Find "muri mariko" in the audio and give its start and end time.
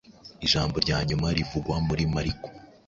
1.87-2.47